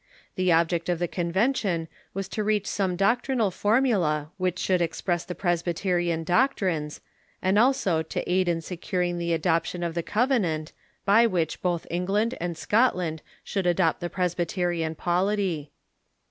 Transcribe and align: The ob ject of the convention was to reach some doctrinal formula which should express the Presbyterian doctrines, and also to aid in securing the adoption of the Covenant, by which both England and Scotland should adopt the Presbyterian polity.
The 0.33 0.51
ob 0.51 0.69
ject 0.69 0.89
of 0.89 0.97
the 0.97 1.07
convention 1.07 1.87
was 2.11 2.27
to 2.29 2.43
reach 2.43 2.65
some 2.65 2.95
doctrinal 2.95 3.51
formula 3.51 4.31
which 4.37 4.57
should 4.57 4.81
express 4.81 5.23
the 5.25 5.35
Presbyterian 5.35 6.23
doctrines, 6.23 7.01
and 7.39 7.59
also 7.59 8.01
to 8.01 8.27
aid 8.27 8.47
in 8.49 8.61
securing 8.61 9.19
the 9.19 9.31
adoption 9.31 9.83
of 9.83 9.93
the 9.93 10.01
Covenant, 10.01 10.73
by 11.05 11.27
which 11.27 11.61
both 11.61 11.85
England 11.91 12.33
and 12.41 12.57
Scotland 12.57 13.21
should 13.43 13.67
adopt 13.67 13.99
the 14.01 14.09
Presbyterian 14.09 14.95
polity. 14.95 15.69